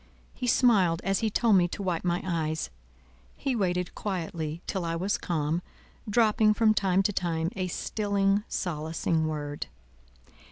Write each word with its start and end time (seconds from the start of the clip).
He 0.33 0.47
smiled 0.47 0.99
as 1.03 1.19
he 1.19 1.29
told 1.29 1.57
me 1.57 1.67
to 1.67 1.83
wipe 1.83 2.03
my 2.03 2.23
eyes; 2.25 2.71
he 3.37 3.55
waited 3.55 3.93
quietly 3.93 4.63
till 4.65 4.83
I 4.83 4.95
was 4.95 5.15
calm, 5.15 5.61
dropping 6.09 6.55
from 6.55 6.73
time 6.73 7.03
to 7.03 7.13
time 7.13 7.51
a 7.55 7.67
stilling, 7.67 8.43
solacing 8.49 9.27
word. 9.27 9.67